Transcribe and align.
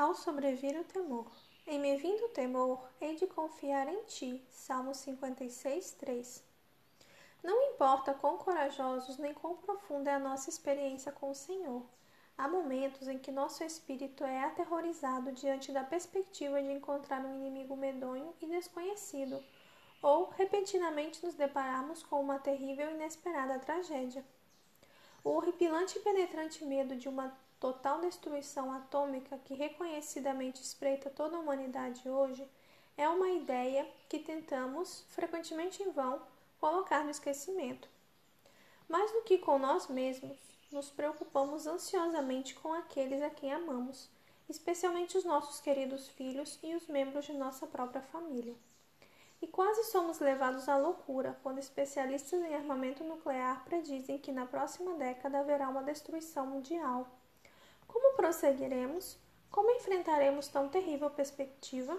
ao 0.00 0.14
sobrevir 0.14 0.80
o 0.80 0.84
temor. 0.84 1.30
Em 1.66 1.78
me 1.78 1.94
vindo 1.98 2.24
o 2.24 2.30
temor, 2.30 2.88
hei 3.02 3.16
de 3.16 3.26
confiar 3.26 3.86
em 3.86 4.02
ti. 4.04 4.42
Salmo 4.48 4.94
56, 4.94 5.92
3. 5.92 6.42
Não 7.42 7.60
importa 7.70 8.14
quão 8.14 8.38
corajosos 8.38 9.18
nem 9.18 9.34
quão 9.34 9.58
profunda 9.58 10.10
é 10.10 10.14
a 10.14 10.18
nossa 10.18 10.48
experiência 10.48 11.12
com 11.12 11.30
o 11.30 11.34
Senhor. 11.34 11.84
Há 12.36 12.48
momentos 12.48 13.08
em 13.08 13.18
que 13.18 13.30
nosso 13.30 13.62
espírito 13.62 14.24
é 14.24 14.42
aterrorizado 14.42 15.32
diante 15.32 15.70
da 15.70 15.84
perspectiva 15.84 16.62
de 16.62 16.72
encontrar 16.72 17.22
um 17.22 17.34
inimigo 17.34 17.76
medonho 17.76 18.34
e 18.40 18.46
desconhecido, 18.46 19.44
ou 20.02 20.30
repentinamente 20.30 21.22
nos 21.22 21.34
depararmos 21.34 22.02
com 22.02 22.22
uma 22.22 22.38
terrível 22.38 22.90
e 22.90 22.94
inesperada 22.94 23.58
tragédia. 23.58 24.24
O 25.22 25.28
horripilante 25.28 25.98
e 25.98 26.00
penetrante 26.00 26.64
medo 26.64 26.96
de 26.96 27.06
uma 27.06 27.36
total 27.60 28.00
destruição 28.00 28.72
atômica 28.72 29.38
que 29.44 29.52
reconhecidamente 29.52 30.62
espreita 30.62 31.10
toda 31.10 31.36
a 31.36 31.40
humanidade 31.40 32.08
hoje 32.08 32.48
é 32.96 33.06
uma 33.06 33.28
ideia 33.28 33.86
que 34.08 34.18
tentamos, 34.18 35.04
frequentemente 35.10 35.82
em 35.82 35.90
vão, 35.90 36.22
colocar 36.58 37.04
no 37.04 37.10
esquecimento. 37.10 37.86
Mais 38.88 39.12
do 39.12 39.22
que 39.22 39.38
com 39.38 39.58
nós 39.58 39.88
mesmos, 39.88 40.38
nos 40.72 40.90
preocupamos 40.90 41.66
ansiosamente 41.66 42.54
com 42.54 42.72
aqueles 42.72 43.22
a 43.22 43.28
quem 43.28 43.52
amamos, 43.52 44.08
especialmente 44.48 45.18
os 45.18 45.24
nossos 45.24 45.60
queridos 45.60 46.08
filhos 46.08 46.58
e 46.62 46.74
os 46.74 46.86
membros 46.88 47.26
de 47.26 47.34
nossa 47.34 47.66
própria 47.66 48.00
família. 48.00 48.54
E 49.42 49.46
quase 49.46 49.84
somos 49.84 50.18
levados 50.18 50.68
à 50.68 50.76
loucura 50.76 51.38
quando 51.42 51.58
especialistas 51.58 52.40
em 52.40 52.54
armamento 52.54 53.04
nuclear 53.04 53.64
predizem 53.64 54.18
que 54.18 54.32
na 54.32 54.46
próxima 54.46 54.94
década 54.94 55.40
haverá 55.40 55.68
uma 55.68 55.82
destruição 55.82 56.46
mundial 56.46 57.06
como 57.92 58.14
prosseguiremos? 58.14 59.18
Como 59.50 59.70
enfrentaremos 59.72 60.46
tão 60.46 60.68
terrível 60.68 61.10
perspectiva? 61.10 61.98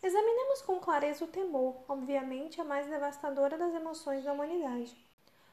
Examinemos 0.00 0.62
com 0.62 0.78
clareza 0.78 1.24
o 1.24 1.28
temor, 1.28 1.82
obviamente 1.88 2.60
a 2.60 2.64
mais 2.64 2.86
devastadora 2.86 3.58
das 3.58 3.74
emoções 3.74 4.22
da 4.22 4.32
humanidade. 4.32 4.96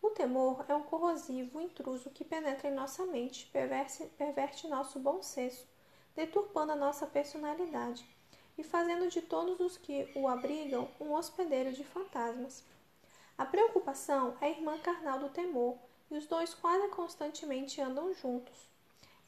O 0.00 0.10
temor 0.10 0.64
é 0.68 0.76
um 0.76 0.84
corrosivo 0.84 1.60
intruso 1.60 2.08
que 2.10 2.24
penetra 2.24 2.68
em 2.68 2.72
nossa 2.72 3.04
mente, 3.04 3.46
perverte, 3.46 4.06
perverte 4.16 4.68
nosso 4.68 5.00
bom 5.00 5.20
senso, 5.22 5.66
deturpando 6.14 6.70
a 6.70 6.76
nossa 6.76 7.04
personalidade 7.04 8.08
e 8.56 8.62
fazendo 8.62 9.08
de 9.08 9.22
todos 9.22 9.58
os 9.58 9.76
que 9.76 10.12
o 10.14 10.28
abrigam 10.28 10.88
um 11.00 11.14
hospedeiro 11.14 11.72
de 11.72 11.82
fantasmas. 11.82 12.62
A 13.36 13.44
preocupação 13.44 14.36
é 14.40 14.46
a 14.46 14.50
irmã 14.50 14.78
carnal 14.78 15.18
do 15.18 15.30
temor, 15.30 15.76
e 16.10 16.16
os 16.16 16.26
dois 16.26 16.54
quase 16.54 16.88
constantemente 16.88 17.80
andam 17.80 18.14
juntos. 18.14 18.77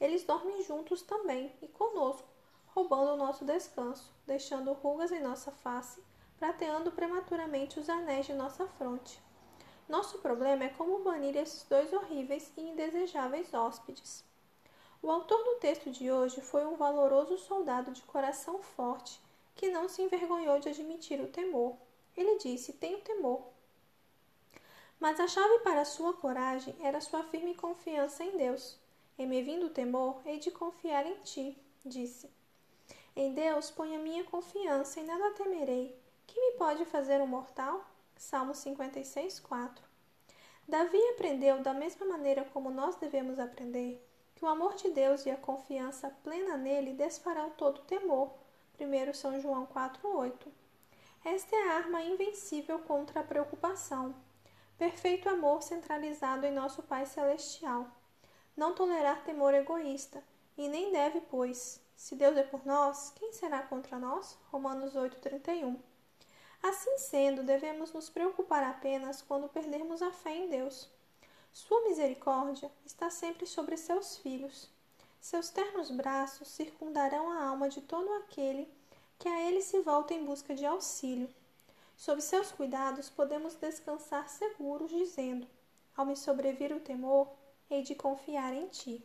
Eles 0.01 0.23
dormem 0.23 0.63
juntos 0.63 1.03
também 1.03 1.53
e 1.61 1.67
conosco, 1.67 2.27
roubando 2.73 3.11
o 3.11 3.17
nosso 3.17 3.45
descanso, 3.45 4.11
deixando 4.25 4.73
rugas 4.73 5.11
em 5.11 5.21
nossa 5.21 5.51
face, 5.51 6.03
prateando 6.39 6.91
prematuramente 6.91 7.79
os 7.79 7.87
anéis 7.87 8.25
de 8.25 8.33
nossa 8.33 8.65
fronte. 8.65 9.21
Nosso 9.87 10.17
problema 10.17 10.63
é 10.63 10.69
como 10.69 11.03
banir 11.03 11.37
esses 11.37 11.63
dois 11.69 11.93
horríveis 11.93 12.51
e 12.57 12.61
indesejáveis 12.61 13.53
hóspedes. 13.53 14.25
O 15.03 15.11
autor 15.11 15.43
do 15.43 15.55
texto 15.59 15.91
de 15.91 16.11
hoje 16.11 16.41
foi 16.41 16.65
um 16.65 16.75
valoroso 16.75 17.37
soldado 17.37 17.91
de 17.91 18.01
coração 18.03 18.59
forte 18.59 19.21
que 19.55 19.69
não 19.69 19.87
se 19.87 20.01
envergonhou 20.01 20.59
de 20.59 20.69
admitir 20.69 21.21
o 21.21 21.27
temor. 21.27 21.75
Ele 22.17 22.39
disse: 22.39 22.73
Tenho 22.73 23.01
temor. 23.01 23.43
Mas 24.99 25.19
a 25.19 25.27
chave 25.27 25.59
para 25.59 25.85
sua 25.85 26.13
coragem 26.13 26.75
era 26.79 27.01
sua 27.01 27.23
firme 27.23 27.53
confiança 27.53 28.23
em 28.23 28.37
Deus. 28.37 28.79
Em 29.17 29.27
me 29.27 29.41
vindo 29.43 29.67
o 29.67 29.69
temor, 29.69 30.21
hei 30.25 30.39
de 30.39 30.49
confiar 30.49 31.05
em 31.05 31.15
ti, 31.19 31.57
disse. 31.85 32.29
Em 33.15 33.33
Deus 33.33 33.69
ponho 33.69 33.99
a 33.99 34.01
minha 34.01 34.23
confiança 34.23 34.99
e 34.99 35.03
nada 35.03 35.31
temerei. 35.31 35.95
Que 36.25 36.39
me 36.39 36.57
pode 36.57 36.85
fazer 36.85 37.21
um 37.21 37.27
mortal? 37.27 37.85
Salmo 38.15 38.55
56, 38.55 39.39
4. 39.41 39.83
Davi 40.67 40.97
aprendeu, 41.09 41.61
da 41.61 41.73
mesma 41.73 42.05
maneira 42.05 42.45
como 42.45 42.71
nós 42.71 42.95
devemos 42.95 43.37
aprender, 43.37 44.01
que 44.35 44.45
o 44.45 44.47
amor 44.47 44.75
de 44.75 44.89
Deus 44.89 45.25
e 45.25 45.29
a 45.29 45.35
confiança 45.35 46.09
plena 46.23 46.55
nele 46.55 46.93
desfarão 46.93 47.49
todo 47.51 47.81
temor. 47.81 48.31
1 48.79 49.13
São 49.13 49.39
João 49.41 49.67
4,8. 49.67 50.47
Esta 51.25 51.55
é 51.55 51.69
a 51.69 51.73
arma 51.75 52.01
invencível 52.01 52.79
contra 52.79 53.19
a 53.19 53.23
preocupação. 53.23 54.15
Perfeito 54.77 55.29
amor 55.29 55.61
centralizado 55.61 56.45
em 56.45 56.51
nosso 56.51 56.81
Pai 56.81 57.05
Celestial 57.05 57.91
não 58.55 58.73
tolerar 58.73 59.23
temor 59.23 59.53
egoísta, 59.53 60.23
e 60.57 60.67
nem 60.67 60.91
deve, 60.91 61.21
pois, 61.21 61.81
se 61.95 62.15
Deus 62.15 62.35
é 62.35 62.43
por 62.43 62.65
nós, 62.65 63.13
quem 63.15 63.31
será 63.31 63.61
contra 63.61 63.97
nós? 63.99 64.37
Romanos 64.51 64.95
8:31. 64.95 65.79
Assim 66.63 66.97
sendo, 66.97 67.43
devemos 67.43 67.91
nos 67.93 68.09
preocupar 68.09 68.63
apenas 68.63 69.21
quando 69.21 69.49
perdermos 69.49 70.01
a 70.01 70.11
fé 70.11 70.35
em 70.35 70.49
Deus. 70.49 70.89
Sua 71.51 71.81
misericórdia 71.81 72.71
está 72.85 73.09
sempre 73.09 73.45
sobre 73.45 73.77
seus 73.77 74.17
filhos. 74.17 74.69
Seus 75.19 75.49
ternos 75.49 75.91
braços 75.91 76.47
circundarão 76.47 77.29
a 77.29 77.43
alma 77.45 77.69
de 77.69 77.81
todo 77.81 78.11
aquele 78.13 78.67
que 79.19 79.27
a 79.27 79.47
ele 79.47 79.61
se 79.61 79.79
volta 79.81 80.13
em 80.13 80.25
busca 80.25 80.55
de 80.55 80.65
auxílio. 80.65 81.29
Sob 81.95 82.21
seus 82.21 82.51
cuidados 82.51 83.09
podemos 83.09 83.53
descansar 83.55 84.27
seguros, 84.27 84.89
dizendo: 84.89 85.47
Ao 85.95 86.05
me 86.05 86.15
sobrevir 86.15 86.71
o 86.73 86.79
temor, 86.79 87.27
hei 87.71 87.83
de 87.83 87.95
confiar 87.95 88.53
em 88.53 88.67
ti. 88.67 89.01